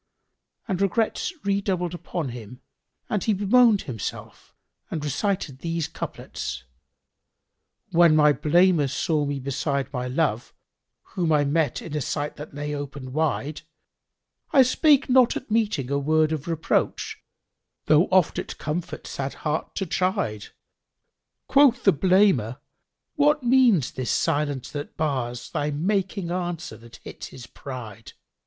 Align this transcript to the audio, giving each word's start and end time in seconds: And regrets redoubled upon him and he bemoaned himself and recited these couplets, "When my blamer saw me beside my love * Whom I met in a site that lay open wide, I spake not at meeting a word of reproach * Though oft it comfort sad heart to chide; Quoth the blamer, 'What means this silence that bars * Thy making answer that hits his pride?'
And 0.67 0.81
regrets 0.81 1.31
redoubled 1.45 1.93
upon 1.93 2.29
him 2.29 2.59
and 3.07 3.23
he 3.23 3.33
bemoaned 3.35 3.83
himself 3.83 4.51
and 4.89 5.05
recited 5.05 5.59
these 5.59 5.87
couplets, 5.87 6.63
"When 7.91 8.15
my 8.15 8.33
blamer 8.33 8.87
saw 8.89 9.25
me 9.25 9.39
beside 9.39 9.93
my 9.93 10.07
love 10.07 10.55
* 10.79 11.03
Whom 11.13 11.31
I 11.31 11.45
met 11.45 11.83
in 11.83 11.95
a 11.95 12.01
site 12.01 12.37
that 12.37 12.55
lay 12.55 12.73
open 12.73 13.13
wide, 13.13 13.61
I 14.51 14.63
spake 14.63 15.07
not 15.07 15.37
at 15.37 15.51
meeting 15.51 15.91
a 15.91 15.99
word 15.99 16.31
of 16.31 16.47
reproach 16.47 17.21
* 17.53 17.85
Though 17.85 18.05
oft 18.05 18.39
it 18.39 18.57
comfort 18.57 19.05
sad 19.05 19.35
heart 19.45 19.75
to 19.75 19.85
chide; 19.85 20.47
Quoth 21.47 21.83
the 21.83 21.93
blamer, 21.93 22.59
'What 23.17 23.43
means 23.43 23.91
this 23.91 24.09
silence 24.09 24.71
that 24.71 24.97
bars 24.97 25.51
* 25.51 25.51
Thy 25.51 25.69
making 25.69 26.31
answer 26.31 26.75
that 26.77 26.95
hits 27.03 27.27
his 27.27 27.45
pride?' 27.45 28.13